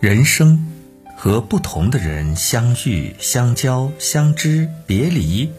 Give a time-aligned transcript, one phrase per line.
[0.00, 0.66] 人生
[1.14, 5.52] 和不同的人相遇、相交、相知、别离，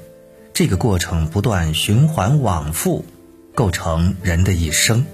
[0.52, 3.06] 这个过程不断循环往复，
[3.54, 5.06] 构成人的一生。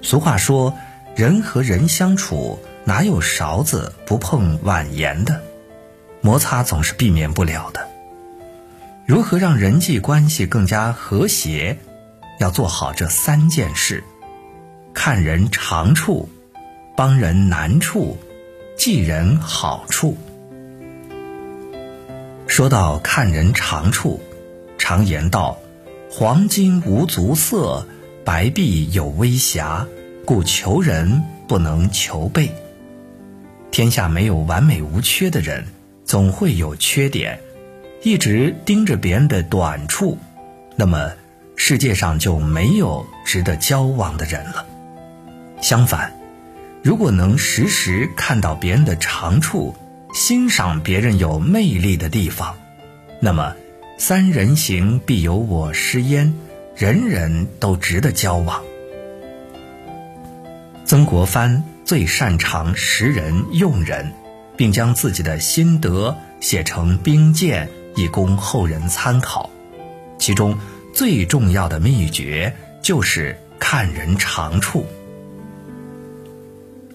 [0.00, 0.74] 俗话说
[1.14, 5.42] ：“人和人相处，哪有勺子不碰碗沿的？
[6.22, 7.86] 摩擦总是避免不了的。
[9.04, 11.76] 如何让人际关系更加和谐？
[12.38, 14.02] 要做好这三件事：
[14.94, 16.30] 看人长处。”
[16.98, 18.18] 帮人难处，
[18.76, 20.16] 记人好处。
[22.48, 24.20] 说到看人长处，
[24.78, 25.56] 常言道
[26.10, 27.86] ：“黄金无足色，
[28.24, 29.86] 白璧有微瑕，
[30.26, 32.52] 故求人不能求备。”
[33.70, 35.64] 天下没有完美无缺的人，
[36.04, 37.38] 总会有缺点。
[38.02, 40.18] 一直盯着别人的短处，
[40.74, 41.12] 那么
[41.54, 44.66] 世界上就没有值得交往的人了。
[45.60, 46.17] 相反。
[46.82, 49.74] 如果能时时看到别人的长处，
[50.14, 52.56] 欣赏别人有魅力的地方，
[53.20, 53.54] 那么
[53.98, 56.32] 三人行必有我师焉，
[56.76, 58.62] 人人都值得交往。
[60.84, 64.12] 曾国藩最擅长识人用人，
[64.56, 69.50] 并将自己的心得写成兵谏，以供后人参考。
[70.18, 70.56] 其中
[70.94, 74.86] 最重要的秘诀就是看人长处。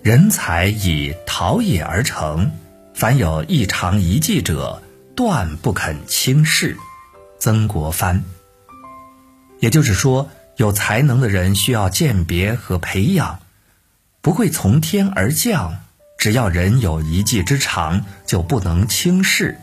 [0.03, 2.51] 人才以陶冶而成，
[2.93, 4.83] 凡有一长一技者，
[5.15, 6.75] 断不肯轻视。
[7.39, 8.21] 曾国藩。
[9.61, 13.39] 也就是说，有才能的人需要鉴别和培养，
[14.19, 15.79] 不会从天而降。
[16.17, 19.57] 只要人有一技之长，就不能轻视。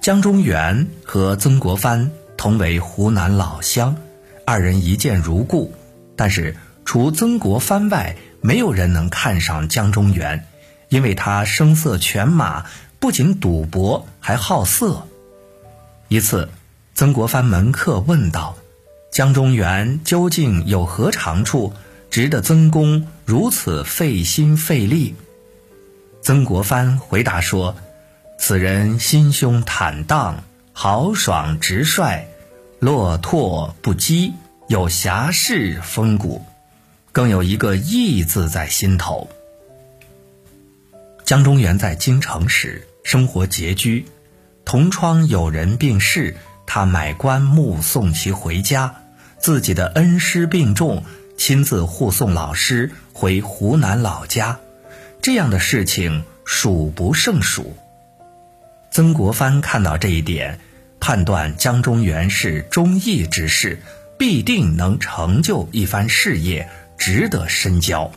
[0.00, 3.94] 江中源和曾国藩同为湖南老乡，
[4.46, 5.70] 二人一见如故。
[6.16, 8.16] 但是除曾国藩外，
[8.46, 10.46] 没有人能看上江中源，
[10.88, 12.66] 因为他声色犬马，
[13.00, 15.08] 不仅赌博，还好色。
[16.06, 16.48] 一次，
[16.94, 18.56] 曾国藩门客问道
[19.10, 21.72] ：“江中源究竟有何长处，
[22.08, 25.16] 值得曾公如此费心费力？”
[26.22, 27.76] 曾国藩回答说
[28.38, 32.28] ：“此人心胸坦荡，豪爽直率，
[32.78, 34.34] 落拓不羁，
[34.68, 36.46] 有侠士风骨。”
[37.16, 39.30] 更有一个义字在心头。
[41.24, 44.04] 江中源在京城时生活拮据，
[44.66, 48.90] 同窗有人病逝，他买棺木送其回家；
[49.38, 51.04] 自己的恩师病重，
[51.38, 54.60] 亲自护送老师回湖南老家。
[55.22, 57.74] 这样的事情数不胜数。
[58.90, 60.60] 曾国藩看到这一点，
[61.00, 63.80] 判断江中源是忠义之士，
[64.18, 66.68] 必定能成就一番事业。
[66.96, 68.10] 值得深交。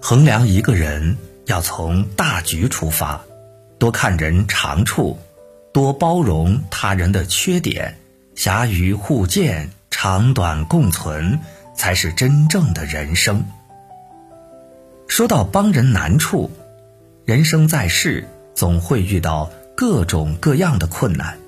[0.00, 1.16] 衡量一个人，
[1.46, 3.24] 要从大局出发，
[3.78, 5.18] 多看人长处，
[5.72, 7.96] 多包容他人的缺点，
[8.34, 11.38] 侠于互鉴，长短共存，
[11.74, 13.44] 才是真正的人生。
[15.06, 16.50] 说到帮人难处，
[17.24, 21.38] 人生在世，总会遇到各种各样的困难，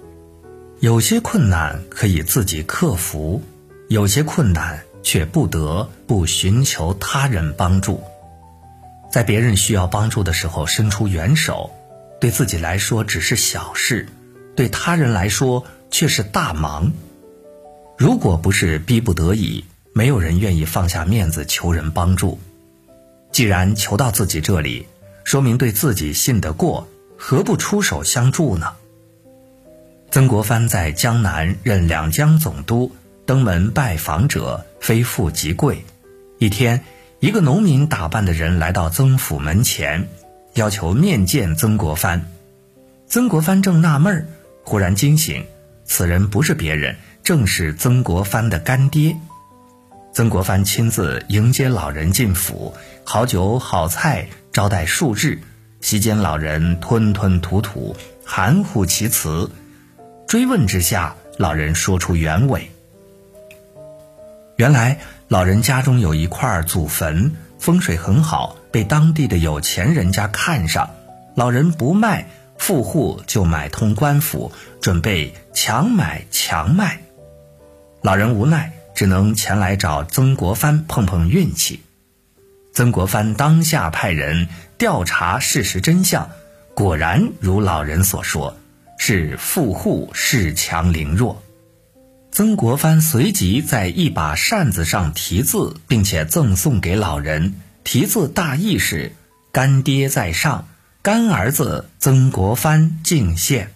[0.80, 3.42] 有些困难可以自己克服，
[3.88, 4.82] 有些困难。
[5.06, 8.03] 却不得不寻求他人帮助，
[9.09, 11.71] 在别人需要帮助的时候伸出援手，
[12.21, 14.09] 对自己来说只是小事，
[14.56, 16.91] 对他人来说却是大忙。
[17.97, 22.41] 如果不是逼不得已，没有人愿意放下面子求人帮助。
[23.31, 24.88] 既然求到自己这里，
[25.23, 28.73] 说明对自己信得过，何不出手相助呢？
[30.11, 32.91] 曾国藩在江南任两江总督。
[33.25, 35.84] 登门拜访者非富即贵。
[36.38, 36.84] 一天，
[37.19, 40.06] 一个农民打扮的人来到曾府门前，
[40.54, 42.30] 要求面见曾国藩。
[43.08, 44.26] 曾国藩正纳闷儿，
[44.62, 45.44] 忽然惊醒，
[45.84, 46.94] 此人不是别人，
[47.25, 49.16] 正是曾国藩的干爹。
[50.12, 55.40] 曾国藩亲自迎接老人进府，好酒好菜招待数日，
[55.81, 59.50] 席间老人吞吞吐吐，含糊其辞。
[60.28, 62.70] 追问之下，老人说出原委。
[64.56, 64.99] 原来
[65.29, 70.88] 老人家中有一块祖坟，风水很好，被当地的有钱人家看上。
[71.35, 72.26] 老人不卖，
[72.56, 74.50] 富户就买通官府，
[74.81, 77.03] 准备强买强卖。
[78.00, 81.82] 老人无奈，只能前来找曾国藩碰碰运气。
[82.73, 84.49] 曾国藩当下派人
[84.79, 86.31] 调查事实真相，
[86.75, 88.56] 果然如老人所说，
[88.97, 91.43] 是富户恃强凌弱。
[92.37, 99.12] 曾国藩随即在一把扇子上题字，并且赠送给老人，题字大意是
[99.50, 100.69] “干爹在上，
[101.00, 103.73] 干儿子曾国藩敬献”。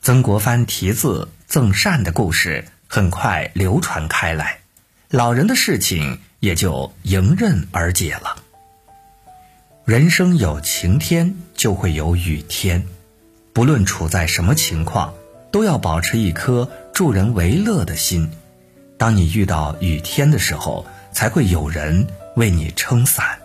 [0.00, 4.60] 曾国藩题字赠扇的故事很快流传开来，
[5.10, 8.38] 老人的事情也就迎刃而解了。
[9.84, 12.86] 人生有晴天，就会有雨天，
[13.52, 15.12] 不论处在什么情况，
[15.54, 18.28] 都要保持一颗助人为乐的心。
[18.98, 23.38] 当你遇到雨天的时候，才会有人为你撑伞。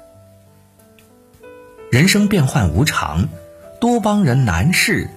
[1.91, 3.29] 人生变幻无常，
[3.79, 5.07] 多帮人难事。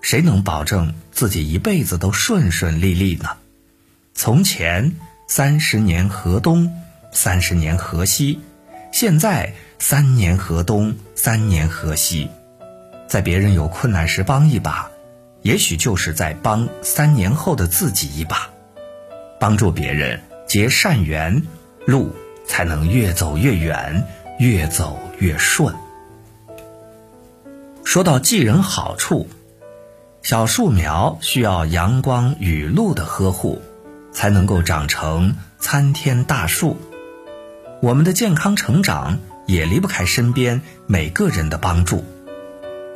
[0.00, 3.30] 谁能保证自己一辈子都顺顺利利呢？
[4.14, 4.94] 从前
[5.26, 6.72] 三十年河东，
[7.10, 8.38] 三十年河西，
[8.92, 12.30] 现在三年河东，三年河西。
[13.08, 14.88] 在别人有困难时帮一把，
[15.42, 18.48] 也许就是在帮三年后的自己一把。
[19.40, 21.42] 帮助别人结善缘，
[21.86, 22.10] 路
[22.46, 24.04] 才能越走越远，
[24.38, 25.74] 越走越顺。
[27.84, 29.28] 说到济人好处。
[30.20, 33.62] 小树苗需要阳光雨露的呵护，
[34.12, 36.76] 才能够长成参天大树。
[37.80, 42.04] 我们的健康成长也离不开身边每个人的帮助。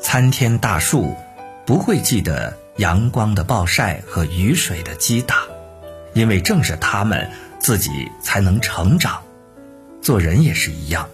[0.00, 1.16] 参天大树
[1.64, 5.36] 不会记得阳光的暴晒和雨水的击打，
[6.14, 9.22] 因为正是他们自己才能成长。
[10.00, 11.08] 做人也是一样，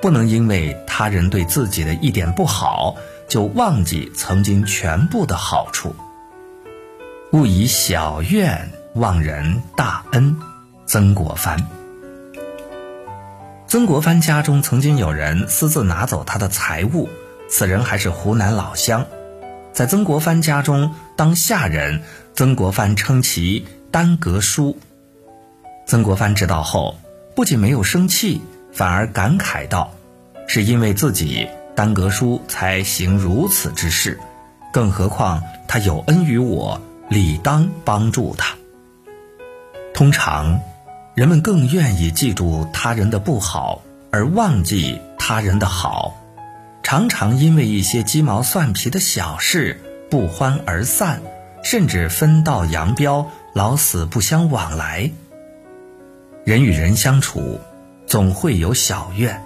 [0.00, 2.96] 不能因为他人对自己的一点不好。
[3.28, 5.94] 就忘记曾经全部的好处。
[7.30, 10.34] 勿以小怨忘人大恩。
[10.86, 11.68] 曾国藩。
[13.66, 17.10] 曾国藩家中曾经有人私自拿走他的财物，
[17.50, 19.04] 此人还是湖南老乡，
[19.72, 22.02] 在曾国藩家中当下人。
[22.34, 24.78] 曾国藩称其单阁书。
[25.86, 26.96] 曾国藩知道后，
[27.34, 28.40] 不仅没有生气，
[28.72, 29.92] 反而感慨道
[30.46, 34.18] ：“是因为自己。”单阁书才行如此之事，
[34.72, 38.54] 更何况他有恩于我，理当帮助他。
[39.94, 40.60] 通常，
[41.14, 43.82] 人们更愿意记住他人的不好，
[44.12, 46.14] 而忘记他人的好，
[46.90, 51.20] 常常因为一些鸡毛蒜皮的小事不欢而散，
[51.62, 55.10] 甚至分道扬镳，老死不相往来。
[56.44, 57.60] 人与人相处，
[58.06, 59.38] 总会有小怨，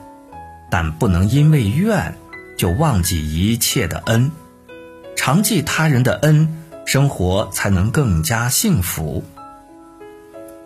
[0.71, 2.15] 但不能因为怨。
[2.57, 4.31] 就忘记一切的恩，
[5.17, 9.25] 常记他人的恩，生活才能更加幸福。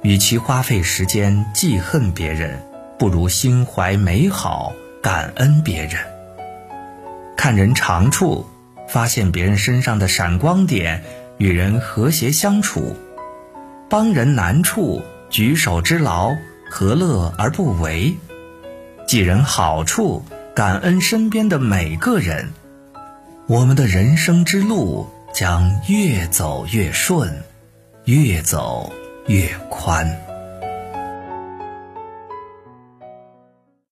[0.03, 2.63] 与其花费时间记恨别人，
[2.99, 6.16] 不如心怀美好，感恩别人。
[7.37, 8.47] 看人长处，
[8.89, 11.05] 发现别人身上的闪光点，
[11.39, 12.97] 与人和谐相处；
[13.89, 16.35] 帮人难处，举手之劳，
[16.71, 18.17] 何乐而不为？
[19.07, 20.25] 记人好处。
[20.55, 22.49] 感恩身边的每个人，
[23.47, 27.43] 我们的人生之路将越走越顺，
[28.07, 28.91] 越走
[29.27, 30.26] 越宽。